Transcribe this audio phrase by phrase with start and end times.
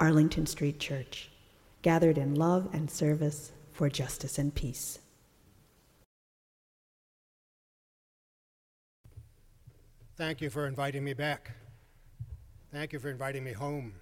[0.00, 1.28] Arlington Street Church,
[1.82, 4.98] gathered in love and service for justice and peace.
[10.16, 11.50] Thank you for inviting me back.
[12.72, 13.92] Thank you for inviting me home.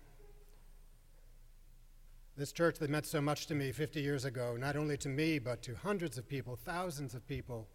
[2.37, 5.41] This church that meant so much to me 50 years ago, not only to me,
[5.41, 7.67] but to hundreds of people, thousands of people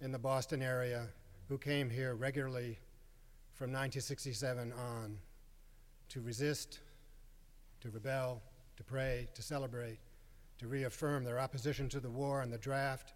[0.00, 1.06] in the Boston area
[1.48, 2.80] who came here regularly
[3.52, 5.18] from 1967 on
[6.08, 6.80] to resist
[7.84, 8.40] to rebel,
[8.78, 9.98] to pray, to celebrate,
[10.58, 13.12] to reaffirm their opposition to the war and the draft,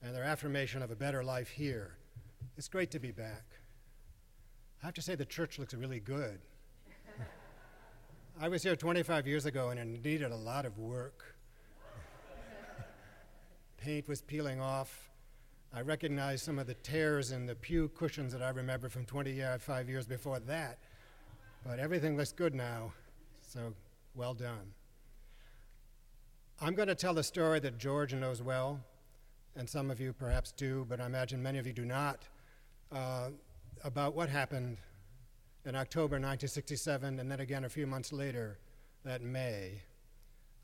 [0.00, 1.96] and their affirmation of a better life here.
[2.56, 3.44] It's great to be back.
[4.80, 6.38] I have to say, the church looks really good.
[8.40, 11.34] I was here 25 years ago and it needed a lot of work.
[13.76, 15.10] Paint was peeling off.
[15.74, 19.68] I recognized some of the tears in the pew cushions that I remember from 25
[19.68, 20.78] uh, years before that.
[21.66, 22.92] But everything looks good now.
[23.40, 23.72] So
[24.16, 24.72] well done.
[26.60, 28.80] I'm going to tell a story that George knows well,
[29.54, 32.22] and some of you perhaps do, but I imagine many of you do not,
[32.90, 33.28] uh,
[33.84, 34.78] about what happened
[35.66, 38.58] in October 1967, and then again a few months later,
[39.04, 39.82] that May.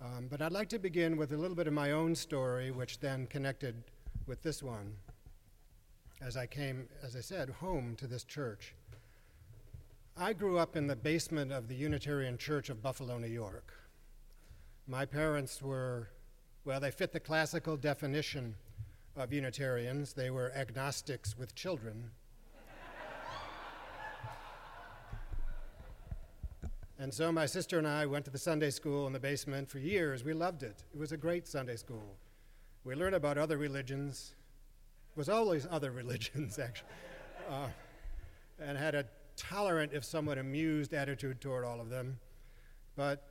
[0.01, 3.01] Um, but I'd like to begin with a little bit of my own story, which
[3.01, 3.85] then connected
[4.27, 4.95] with this one
[6.23, 8.75] as I came, as I said, home to this church.
[10.17, 13.73] I grew up in the basement of the Unitarian Church of Buffalo, New York.
[14.87, 16.11] My parents were,
[16.67, 18.55] well, they fit the classical definition
[19.17, 20.13] of Unitarians.
[20.13, 22.11] They were agnostics with children.
[26.99, 29.79] and so my sister and I went to the Sunday school in the basement for
[29.79, 30.25] years.
[30.25, 30.85] We loved it.
[30.93, 32.17] It was a great Sunday school.
[32.85, 34.35] We learned about other religions.
[35.17, 36.91] It was always other religions, actually.
[37.49, 37.69] Uh,
[38.61, 39.07] and had a
[39.49, 42.19] tolerant, if somewhat amused, attitude toward all of them.
[42.97, 43.25] But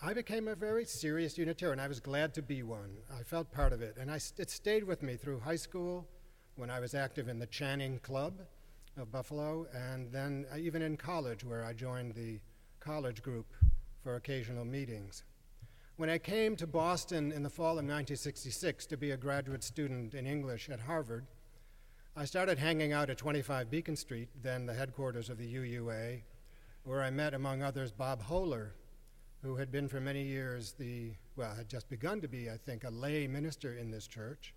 [0.00, 1.80] I became a very serious Unitarian.
[1.80, 2.96] I was glad to be one.
[3.12, 3.96] I felt part of it.
[3.98, 6.06] And I, it stayed with me through high school
[6.54, 8.40] when I was active in the Channing Club
[8.96, 12.40] of Buffalo, and then uh, even in college, where I joined the
[12.80, 13.46] college group
[14.02, 15.24] for occasional meetings.
[15.96, 20.14] When I came to Boston in the fall of 1966 to be a graduate student
[20.14, 21.26] in English at Harvard,
[22.18, 26.22] I started hanging out at 25 Beacon Street, then the headquarters of the UUA,
[26.82, 28.70] where I met, among others, Bob Hohler,
[29.40, 32.82] who had been for many years the, well, had just begun to be, I think,
[32.82, 34.52] a lay minister in this church.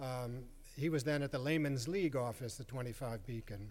[0.00, 0.44] Um,
[0.74, 3.70] he was then at the Layman's League office at 25 Beacon.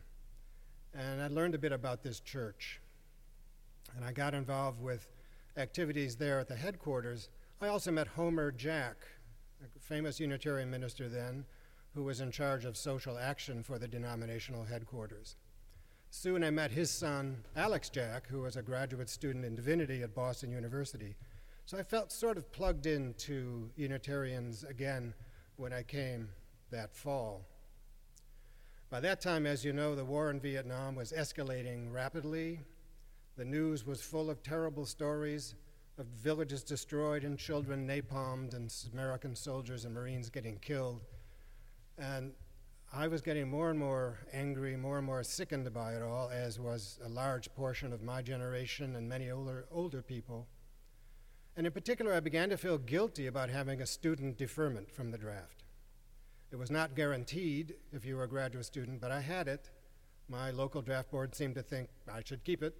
[0.93, 2.79] And I learned a bit about this church.
[3.95, 5.07] And I got involved with
[5.57, 7.29] activities there at the headquarters.
[7.59, 8.97] I also met Homer Jack,
[9.63, 11.45] a famous Unitarian minister then,
[11.93, 15.35] who was in charge of social action for the denominational headquarters.
[16.09, 20.13] Soon I met his son, Alex Jack, who was a graduate student in divinity at
[20.13, 21.15] Boston University.
[21.65, 25.13] So I felt sort of plugged into Unitarians again
[25.55, 26.29] when I came
[26.71, 27.45] that fall.
[28.89, 32.59] By that time, as you know, the war in Vietnam was escalating rapidly.
[33.37, 35.55] The news was full of terrible stories
[35.97, 41.01] of villages destroyed and children napalmed and American soldiers and Marines getting killed.
[41.97, 42.33] And
[42.95, 46.59] I was getting more and more angry, more and more sickened by it all, as
[46.59, 50.47] was a large portion of my generation and many older, older people.
[51.55, 55.17] And in particular, I began to feel guilty about having a student deferment from the
[55.17, 55.63] draft.
[56.51, 59.71] It was not guaranteed if you were a graduate student, but I had it.
[60.29, 62.75] My local draft board seemed to think I should keep it.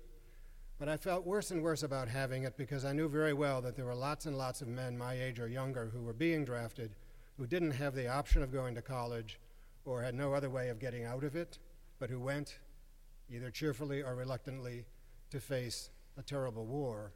[0.78, 3.76] But I felt worse and worse about having it because I knew very well that
[3.76, 6.96] there were lots and lots of men my age or younger who were being drafted
[7.38, 9.40] who didn't have the option of going to college
[9.86, 11.60] or had no other way of getting out of it,
[12.00, 12.60] but who went,
[13.30, 14.86] either cheerfully or reluctantly,
[15.32, 17.12] to face a terrible war.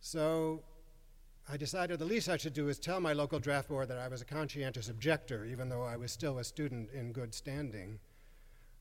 [0.00, 0.62] So
[1.48, 4.08] I decided the least I should do is tell my local draft board that I
[4.08, 7.98] was a conscientious objector, even though I was still a student in good standing.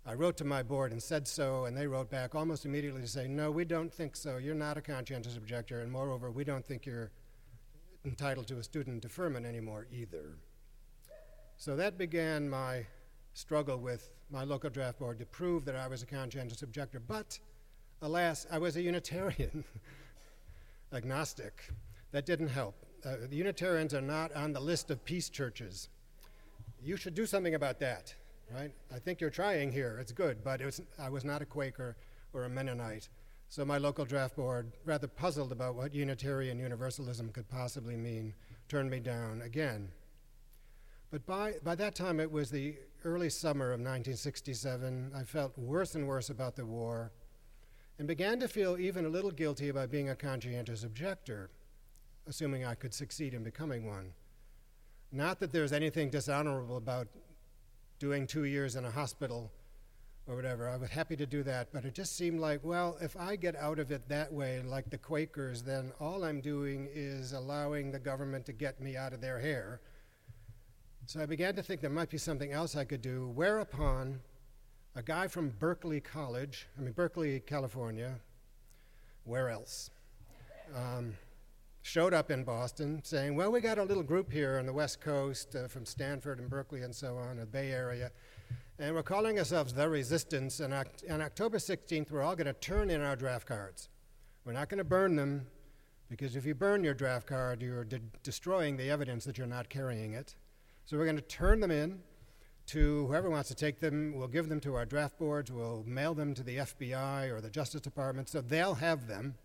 [0.06, 3.07] I wrote to my board and said so, and they wrote back almost immediately to
[3.07, 4.38] say, No, we don't think so.
[4.38, 7.12] You're not a conscientious objector, and moreover, we don't think you're
[8.10, 10.36] entitled to a student deferment anymore either.
[11.58, 12.86] So that began my
[13.34, 17.00] struggle with my local draft board to prove that I was a conscientious objector.
[17.00, 17.40] But
[18.02, 19.64] Alas, I was a Unitarian,
[20.94, 21.70] agnostic.
[22.12, 22.76] That didn't help.
[23.06, 25.90] Uh, the Unitarians are not on the list of peace churches.
[26.82, 28.14] You should do something about that,
[28.52, 28.72] right?
[28.94, 30.00] I think you're trying here.
[30.02, 31.96] It's good, but it was, I was not a Quaker
[32.34, 33.10] or a Mennonite.
[33.50, 38.36] So my local draft board, rather puzzled about what Unitarian Universalism could possibly mean,
[38.68, 39.90] turned me down again.
[41.10, 45.13] But by, by that time, it was the early summer of 1967.
[45.16, 47.12] I felt worse and worse about the war
[47.98, 51.50] and began to feel even a little guilty about being a conscientious objector,
[52.28, 54.13] assuming I could succeed in becoming one.
[55.12, 57.07] Not that there's anything dishonorable about
[57.98, 59.51] doing two years in a hospital
[60.30, 60.70] or whatever.
[60.70, 63.56] I was happy to do that, but it just seemed like, well, if I get
[63.56, 68.00] out of it that way, like the Quakers, then all I'm doing is allowing the
[68.00, 69.81] government to get me out of their hair.
[71.08, 74.20] So I began to think there might be something else I could do, whereupon
[74.96, 78.20] a guy from Berkeley College, I mean, Berkeley, California,
[79.24, 79.90] where else?
[80.75, 81.16] Um,
[81.82, 85.02] showed up in Boston saying, Well, we got a little group here on the West
[85.02, 88.12] Coast uh, from Stanford and Berkeley and so on, the Bay Area,
[88.80, 90.62] and we're calling ourselves The Resistance.
[90.62, 93.90] And on October 16th, we're all going to turn in our draft cards.
[94.46, 95.48] We're not going to burn them,
[96.10, 99.68] because if you burn your draft card, you're de- destroying the evidence that you're not
[99.68, 100.36] carrying it.
[100.86, 102.00] So we're going to turn them in
[102.68, 104.14] to whoever wants to take them.
[104.16, 105.52] We'll give them to our draft boards.
[105.52, 109.36] We'll mail them to the FBI or the Justice Department so they'll have them.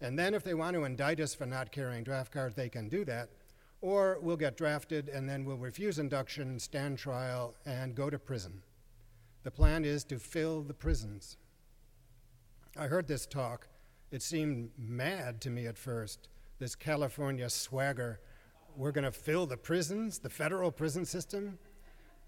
[0.00, 2.88] And then if they want to indict us for not carrying draft cards, they can
[2.88, 3.30] do that.
[3.80, 8.62] Or we'll get drafted and then we'll refuse induction, stand trial, and go to prison.
[9.44, 11.36] The plan is to fill the prisons.
[12.76, 13.68] I heard this talk.
[14.10, 18.20] It seemed mad to me at first, this California swagger.
[18.76, 21.58] We're going to fill the prisons, the federal prison system.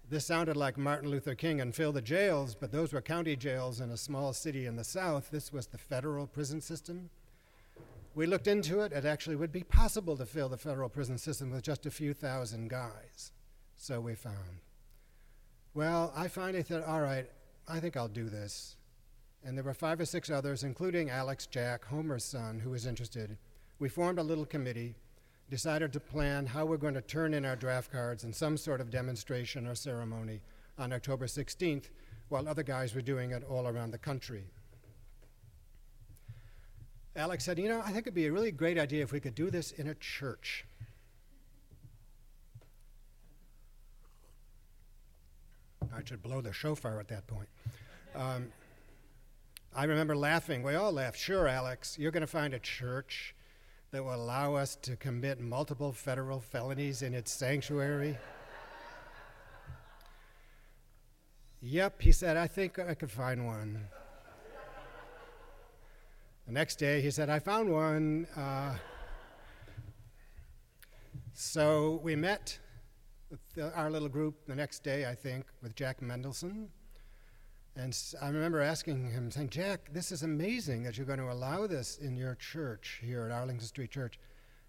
[0.09, 3.79] This sounded like Martin Luther King and fill the jails, but those were county jails
[3.79, 5.31] in a small city in the South.
[5.31, 7.09] This was the federal prison system.
[8.13, 8.91] We looked into it.
[8.91, 12.13] It actually would be possible to fill the federal prison system with just a few
[12.13, 13.31] thousand guys.
[13.77, 14.59] So we found.
[15.73, 17.29] Well, I finally thought, all right,
[17.67, 18.75] I think I'll do this.
[19.43, 23.37] And there were five or six others, including Alex Jack, Homer's son, who was interested.
[23.79, 24.95] We formed a little committee
[25.49, 28.79] decided to plan how we're going to turn in our draft cards in some sort
[28.79, 30.41] of demonstration or ceremony
[30.77, 31.89] on October 16th,
[32.29, 34.45] while other guys were doing it all around the country.
[37.15, 39.35] Alex said, You know, I think it'd be a really great idea if we could
[39.35, 40.65] do this in a church.
[45.95, 47.49] I should blow the shofar at that point.
[48.15, 48.51] Um,
[49.75, 50.63] I remember laughing.
[50.63, 51.17] We all laughed.
[51.17, 53.35] Sure, Alex, you're going to find a church
[53.91, 58.17] that will allow us to commit multiple federal felonies in its sanctuary?
[61.61, 63.87] yep, he said, I think I could find one.
[66.47, 68.27] The next day, he said, I found one.
[68.35, 68.75] Uh,
[71.33, 72.59] so we met
[73.55, 76.69] the, our little group the next day, I think, with Jack Mendelsohn
[77.75, 81.67] and I remember asking him, saying, Jack, this is amazing that you're going to allow
[81.67, 84.19] this in your church here at Arlington Street Church.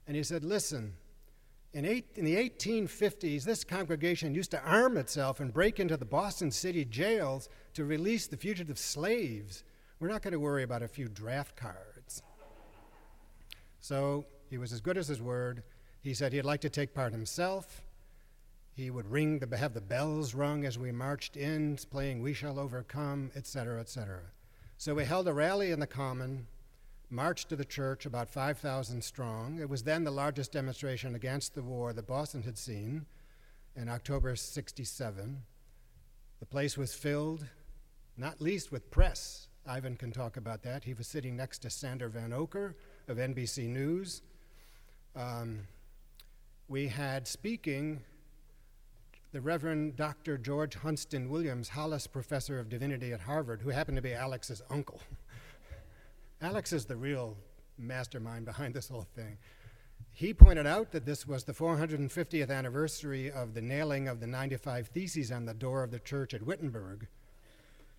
[0.07, 0.95] And he said, Listen,
[1.73, 6.05] in, eight, in the 1850s, this congregation used to arm itself and break into the
[6.05, 9.65] Boston City jails to release the fugitive slaves.
[9.99, 12.23] We're not going to worry about a few draft cards.
[13.81, 15.65] So he was as good as his word.
[16.03, 17.83] He said he'd like to take part himself.
[18.75, 22.59] He would ring the, have the bells rung as we marched in, playing "We Shall
[22.59, 24.21] Overcome," etc., etc.
[24.79, 26.47] So we held a rally in the Common,
[27.11, 29.59] marched to the church, about 5,000 strong.
[29.61, 33.05] It was then the largest demonstration against the war that Boston had seen
[33.77, 35.43] in October 67.
[36.41, 37.47] The place was filled,
[38.17, 39.49] not least with press.
[39.67, 40.83] Ivan can talk about that.
[40.85, 42.75] He was sitting next to Sander Vanocur
[43.07, 44.23] of NBC News.
[45.15, 45.69] Um,
[46.69, 48.03] we had speaking
[49.33, 50.37] the Reverend Dr.
[50.37, 55.01] George Huntston Williams, Hollis Professor of Divinity at Harvard, who happened to be Alex's uncle.
[56.43, 57.39] Alex is the real
[57.79, 59.39] mastermind behind this whole thing.
[60.13, 64.89] He pointed out that this was the 450th anniversary of the nailing of the 95
[64.89, 67.07] Theses on the door of the church at Wittenberg.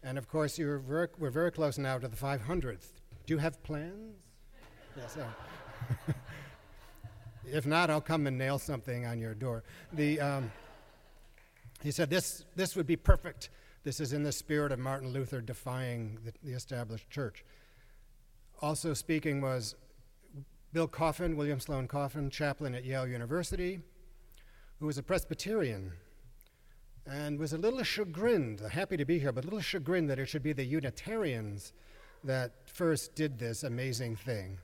[0.03, 2.91] And of course, very, we're very close now to the 500th.
[3.25, 4.17] Do you have plans?
[4.95, 5.25] yes, sir.
[7.51, 9.63] if not, I'll come and nail something on your door.
[9.93, 10.19] The.
[10.19, 10.51] Um,
[11.83, 13.49] he said this, this would be perfect.
[13.83, 17.43] This is in the spirit of Martin Luther defying the, the established church.
[18.61, 19.75] Also speaking was
[20.71, 23.81] Bill Coffin, William Sloane Coffin, chaplain at Yale University,
[24.79, 25.91] who was a Presbyterian
[27.05, 30.27] and was a little chagrined, happy to be here, but a little chagrined that it
[30.27, 31.73] should be the Unitarians
[32.23, 34.57] that first did this amazing thing.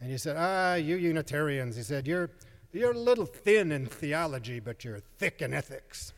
[0.00, 2.30] And he said, Ah, you Unitarians, he said, you're,
[2.72, 6.12] you're a little thin in theology, but you're thick in ethics.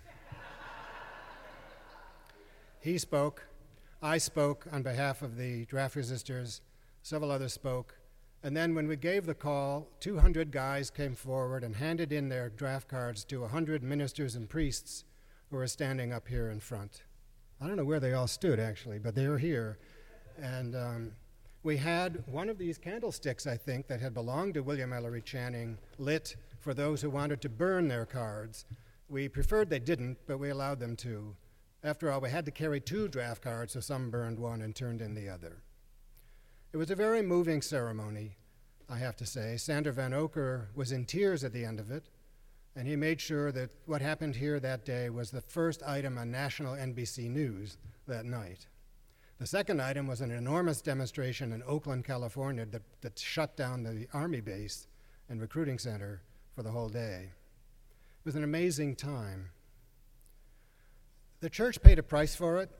[2.82, 3.46] He spoke.
[4.02, 6.60] I spoke on behalf of the draft resistors.
[7.02, 7.94] Several others spoke.
[8.42, 12.48] And then when we gave the call, 200 guys came forward and handed in their
[12.48, 15.04] draft cards to 100 ministers and priests
[15.48, 17.04] who were standing up here in front.
[17.60, 19.78] I don't know where they all stood, actually, but they were here.
[20.40, 21.12] And um,
[21.62, 25.78] we had one of these candlesticks, I think, that had belonged to William Ellery Channing
[25.98, 28.64] lit for those who wanted to burn their cards.
[29.08, 31.36] We preferred they didn't, but we allowed them to.
[31.84, 35.02] After all, we had to carry two draft cards, so some burned one and turned
[35.02, 35.62] in the other.
[36.72, 38.36] It was a very moving ceremony,
[38.88, 39.56] I have to say.
[39.56, 42.04] Sander Vanocur was in tears at the end of it,
[42.76, 46.30] and he made sure that what happened here that day was the first item on
[46.30, 48.68] national NBC News that night.
[49.38, 54.06] The second item was an enormous demonstration in Oakland, California, that, that shut down the
[54.14, 54.86] Army base
[55.28, 56.22] and recruiting center
[56.54, 57.32] for the whole day.
[58.20, 59.50] It was an amazing time.
[61.42, 62.70] The church paid a price for it.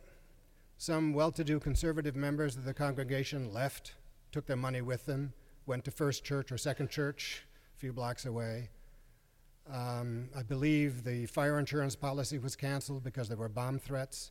[0.78, 3.97] Some well to do conservative members of the congregation left,
[4.31, 5.33] took their money with them,
[5.66, 7.45] went to First Church or Second Church
[7.76, 8.71] a few blocks away.
[9.69, 14.31] Um, I believe the fire insurance policy was canceled because there were bomb threats.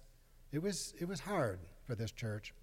[0.54, 2.54] It was, it was hard for this church,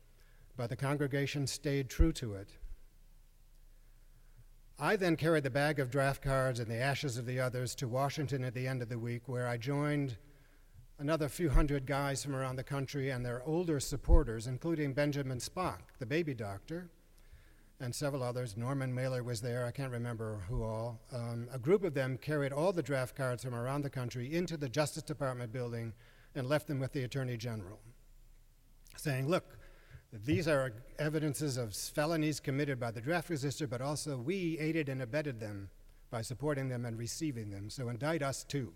[0.56, 2.48] but the congregation stayed true to it.
[4.78, 7.88] I then carried the bag of draft cards and the ashes of the others to
[7.88, 10.16] Washington at the end of the week, where I joined
[10.98, 15.78] another few hundred guys from around the country and their older supporters, including Benjamin Spock,
[15.98, 16.90] the baby doctor,
[17.80, 18.56] and several others.
[18.56, 21.00] Norman Mailer was there, I can't remember who all.
[21.12, 24.56] Um, a group of them carried all the draft cards from around the country into
[24.56, 25.92] the Justice Department building
[26.34, 27.78] and left them with the Attorney General,
[28.96, 29.58] saying, Look,
[30.12, 35.00] these are evidences of felonies committed by the draft resistor, but also we aided and
[35.00, 35.70] abetted them
[36.10, 38.72] by supporting them and receiving them, so indict us too.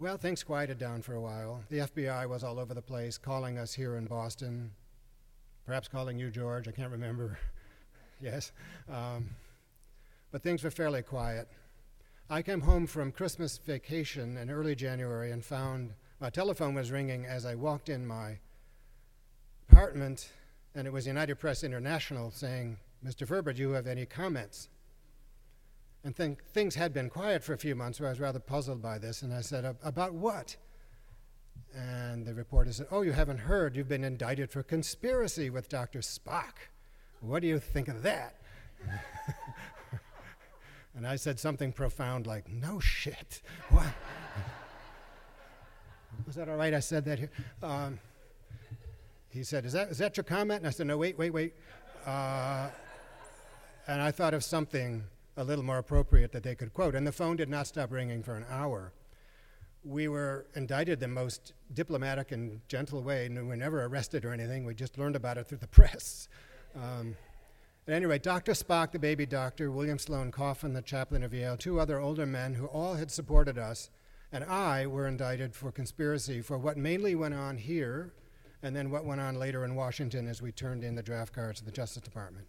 [0.00, 1.64] Well, things quieted down for a while.
[1.70, 4.70] The FBI was all over the place, calling us here in Boston,
[5.66, 7.36] perhaps calling you, George, I can't remember.
[8.22, 8.52] yes.
[8.88, 9.30] Um,
[10.30, 11.48] but things were fairly quiet.
[12.30, 17.26] I came home from Christmas vacation in early January and found my telephone was ringing
[17.26, 18.38] as I walked in my
[19.68, 20.30] apartment,
[20.76, 23.26] and it was United Press International saying, Mr.
[23.26, 24.68] Ferber, do you have any comments?
[26.08, 28.80] And think, things had been quiet for a few months, so I was rather puzzled
[28.80, 29.20] by this.
[29.20, 30.56] And I said, About what?
[31.76, 33.76] And the reporter said, Oh, you haven't heard.
[33.76, 35.98] You've been indicted for conspiracy with Dr.
[35.98, 36.54] Spock.
[37.20, 38.36] What do you think of that?
[40.96, 43.42] and I said something profound like, No shit.
[43.68, 43.92] What?
[46.26, 46.72] Was that all right?
[46.72, 47.30] I said that here.
[47.62, 47.98] Um,
[49.28, 50.60] he said, is that, is that your comment?
[50.60, 51.52] And I said, No, wait, wait, wait.
[52.06, 52.70] Uh,
[53.86, 55.04] and I thought of something
[55.38, 56.94] a little more appropriate that they could quote.
[56.94, 58.92] And the phone did not stop ringing for an hour.
[59.84, 64.32] We were indicted the most diplomatic and gentle way, and we were never arrested or
[64.32, 64.64] anything.
[64.64, 66.28] We just learned about it through the press.
[66.74, 67.16] Um,
[67.86, 68.52] at any rate, Dr.
[68.52, 72.54] Spock, the baby doctor, William Sloane Coffin, the chaplain of Yale, two other older men
[72.54, 73.90] who all had supported us,
[74.32, 78.12] and I were indicted for conspiracy for what mainly went on here
[78.62, 81.60] and then what went on later in Washington as we turned in the draft cards
[81.60, 82.46] to the Justice Department.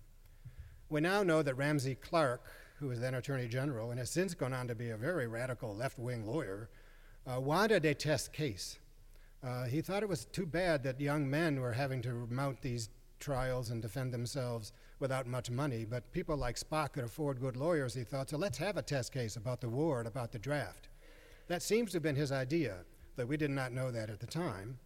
[0.89, 2.41] We now know that Ramsey Clark,
[2.79, 5.75] who was then Attorney General and has since gone on to be a very radical
[5.75, 6.69] left wing lawyer,
[7.27, 8.79] uh, wanted a test case.
[9.43, 12.89] Uh, he thought it was too bad that young men were having to mount these
[13.19, 17.93] trials and defend themselves without much money, but people like Spock could afford good lawyers,
[17.93, 20.89] he thought, so let's have a test case about the war and about the draft.
[21.47, 22.77] That seems to have been his idea,
[23.15, 24.79] though we did not know that at the time.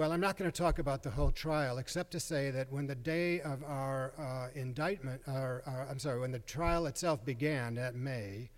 [0.00, 2.86] Well, I'm not going to talk about the whole trial, except to say that when
[2.86, 7.94] the day of our uh, indictment, or, I'm sorry, when the trial itself began that
[7.94, 8.48] May,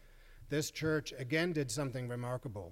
[0.50, 2.70] this church again did something remarkable.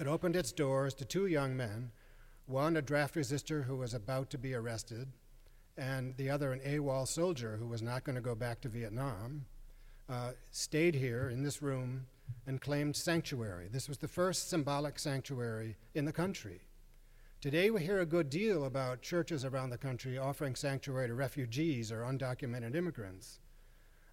[0.00, 1.90] It opened its doors to two young men,
[2.46, 5.08] one a draft resistor who was about to be arrested,
[5.76, 9.44] and the other an AWOL soldier who was not going to go back to Vietnam,
[10.08, 12.06] uh, stayed here in this room
[12.46, 13.68] and claimed sanctuary.
[13.70, 16.62] This was the first symbolic sanctuary in the country.
[17.40, 21.92] Today, we hear a good deal about churches around the country offering sanctuary to refugees
[21.92, 23.38] or undocumented immigrants.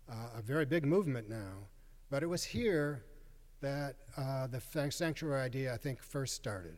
[0.07, 1.65] Uh, a very big movement now.
[2.11, 3.03] But it was here
[3.61, 6.75] that uh, the sanctuary idea, I think, first started,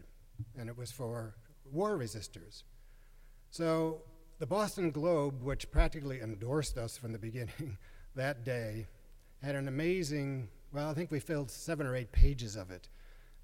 [0.57, 1.35] and it was for
[1.69, 2.63] war resistors.
[3.49, 4.03] So
[4.39, 7.77] the Boston Globe, which practically endorsed us from the beginning
[8.15, 8.87] that day,
[9.43, 12.87] had an amazing, well, I think we filled seven or eight pages of it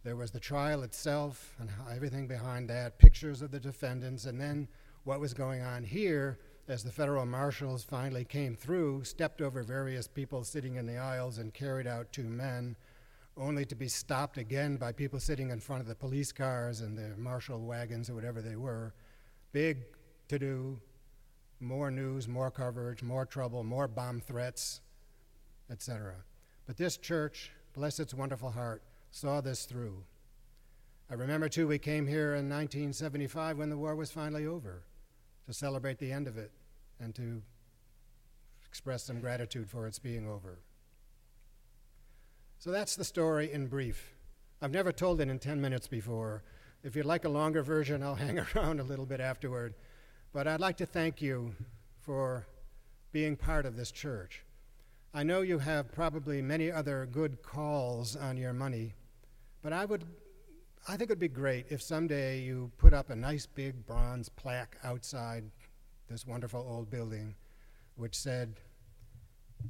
[0.03, 4.67] There was the trial itself and everything behind that, pictures of the defendants, and then
[5.05, 10.07] what was going on here as the federal marshals finally came through, stepped over various
[10.07, 12.75] people sitting in the aisles, and carried out two men,
[13.37, 16.97] only to be stopped again by people sitting in front of the police cars and
[16.97, 18.93] the marshal wagons or whatever they were.
[19.53, 19.85] Big
[20.27, 20.79] to do,
[21.61, 24.81] more news, more coverage, more trouble, more bomb threats,
[25.71, 26.15] etc.
[26.65, 30.03] But this church, bless its wonderful heart, saw this through.
[31.09, 34.83] I remember, too, we came here in 1975 when the war was finally over
[35.45, 36.51] to celebrate the end of it
[36.99, 37.43] and to
[38.65, 40.57] express some gratitude for its being over.
[42.57, 44.15] So that's the story in brief.
[44.63, 46.43] I've never told it in 10 minutes before.
[46.83, 49.75] If you'd like a longer version, I'll hang around a little bit afterward.
[50.33, 51.53] But I'd like to thank you
[51.99, 52.47] for
[53.11, 54.43] being part of this church.
[55.13, 58.95] I know you have probably many other good calls on your money,
[59.63, 60.03] but I would
[60.87, 64.27] I think it would be great if someday you put up a nice big bronze
[64.27, 65.45] plaque outside
[66.09, 67.35] this wonderful old building
[67.95, 68.55] which said,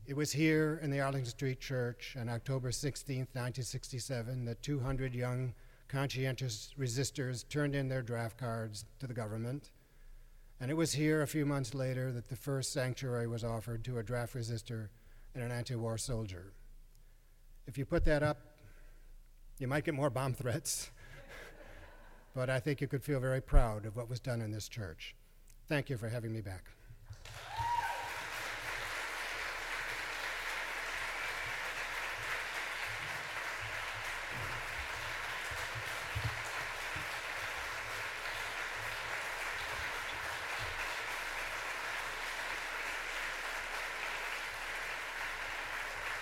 [0.05, 5.53] It was here in the Arlington Street Church on October 16, 1967, that 200 young
[5.87, 9.71] conscientious resistors turned in their draft cards to the government.
[10.59, 13.99] And it was here a few months later that the first sanctuary was offered to
[13.99, 14.87] a draft resistor
[15.35, 16.53] and an anti war soldier.
[17.67, 18.52] If you put that up,
[19.59, 20.91] you might get more bomb threats
[22.35, 25.15] but I think you could feel very proud of what was done in this church.
[25.67, 26.65] Thank you for having me back.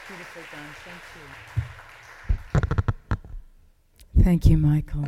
[0.07, 1.61] Beautifully done.
[4.23, 4.55] Thank you.
[4.55, 5.07] Michael.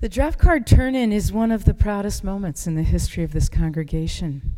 [0.00, 3.32] The draft card turn in is one of the proudest moments in the history of
[3.32, 4.54] this congregation.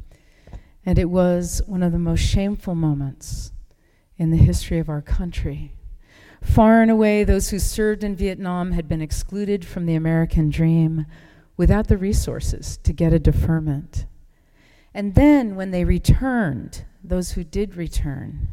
[0.84, 3.52] And it was one of the most shameful moments
[4.16, 5.76] in the history of our country.
[6.40, 11.04] Far and away, those who served in Vietnam had been excluded from the American dream
[11.59, 14.06] without the resources to get a deferment.
[14.94, 18.48] And then, when they returned, those who did return,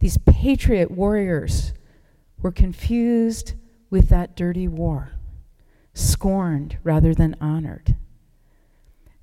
[0.00, 1.72] these patriot warriors
[2.42, 3.54] were confused
[3.90, 5.12] with that dirty war
[5.92, 7.96] scorned rather than honored.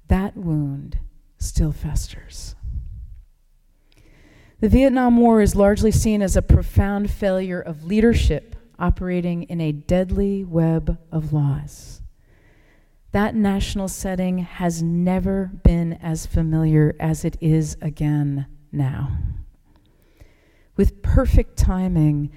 [0.08, 1.00] That wound
[1.38, 2.56] still festers.
[4.60, 9.72] The Vietnam War is largely seen as a profound failure of leadership operating in a
[9.72, 12.02] deadly web of laws.
[13.12, 19.18] That national setting has never been as familiar as it is again now.
[20.76, 22.32] With perfect timing,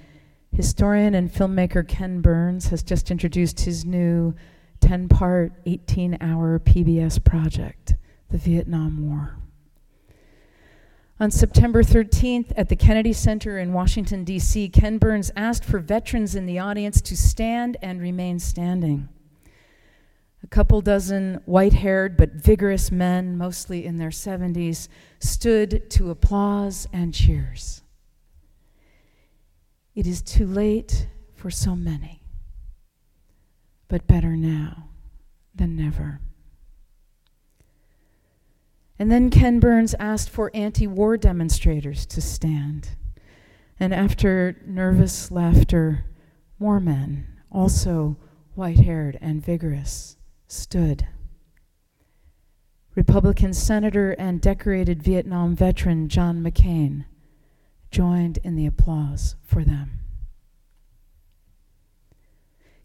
[0.53, 4.35] Historian and filmmaker Ken Burns has just introduced his new
[4.81, 7.95] 10 part, 18 hour PBS project,
[8.29, 9.37] The Vietnam War.
[11.21, 16.35] On September 13th at the Kennedy Center in Washington, D.C., Ken Burns asked for veterans
[16.35, 19.07] in the audience to stand and remain standing.
[20.43, 24.87] A couple dozen white haired but vigorous men, mostly in their 70s,
[25.19, 27.80] stood to applause and cheers.
[29.93, 32.23] It is too late for so many,
[33.87, 34.89] but better now
[35.53, 36.21] than never.
[38.97, 42.95] And then Ken Burns asked for anti war demonstrators to stand.
[43.79, 46.05] And after nervous laughter,
[46.59, 48.15] more men, also
[48.53, 51.07] white haired and vigorous, stood.
[52.93, 57.05] Republican Senator and decorated Vietnam veteran John McCain
[57.91, 59.99] joined in the applause for them.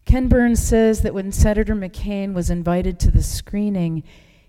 [0.05, 4.03] Ken Burns says that when Senator McCain was invited to the screening,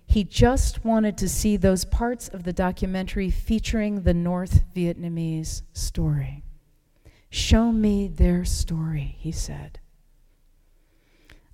[0.05, 6.43] he just wanted to see those parts of the documentary featuring the North Vietnamese story.
[7.29, 9.79] Show me their story, he said.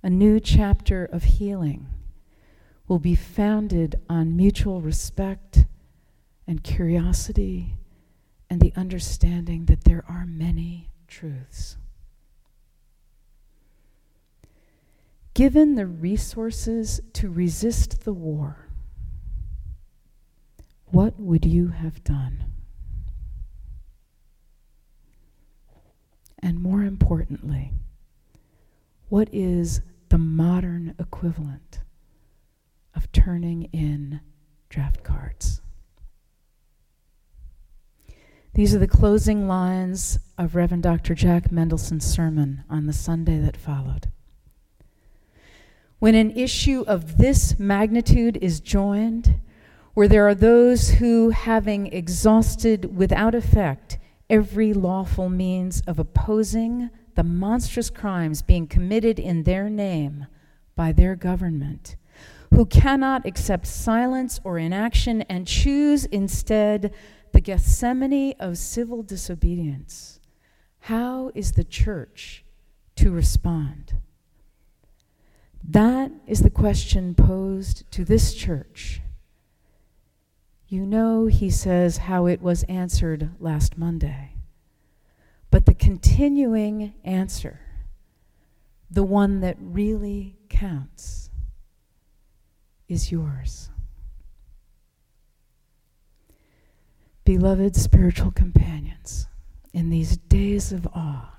[0.02, 1.88] A new chapter of healing
[2.86, 5.66] will be founded on mutual respect
[6.46, 7.74] and curiosity
[8.48, 11.76] and the understanding that there are many truths.
[15.34, 18.68] Given the resources to resist the war,
[20.86, 22.44] what would you have done?
[26.38, 27.72] And more importantly,
[29.08, 31.80] what is the modern equivalent
[32.94, 34.20] of turning in
[34.68, 35.60] draft cards?
[38.56, 41.14] These are the closing lines of Reverend Dr.
[41.14, 44.10] Jack Mendelsohn's sermon on the Sunday that followed.
[45.98, 49.40] When an issue of this magnitude is joined,
[49.92, 53.98] where there are those who, having exhausted without effect
[54.30, 60.28] every lawful means of opposing the monstrous crimes being committed in their name
[60.74, 61.96] by their government,
[62.54, 66.94] who cannot accept silence or inaction and choose instead
[67.36, 70.20] the Gethsemane of civil disobedience,
[70.78, 72.42] how is the church
[72.94, 73.92] to respond?
[75.62, 79.02] That is the question posed to this church.
[80.66, 84.30] You know, he says, how it was answered last Monday.
[85.50, 87.60] But the continuing answer,
[88.90, 91.28] the one that really counts,
[92.88, 93.68] is yours.
[97.26, 99.26] Beloved spiritual companions,
[99.74, 101.36] in these days of awe,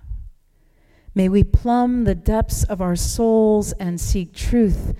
[1.17, 4.93] May we plumb the depths of our souls and seek truth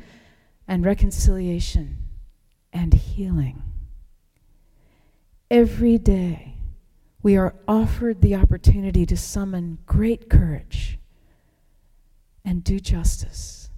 [0.67, 1.99] and reconciliation
[2.73, 3.61] and healing.
[5.51, 6.55] Every day,
[7.21, 10.97] we are offered the opportunity to summon great courage
[12.43, 13.69] and do justice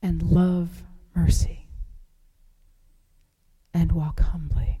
[0.00, 0.82] and love
[1.14, 1.66] mercy
[3.74, 4.80] and walk humbly.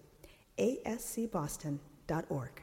[0.57, 2.60] ascboston.org.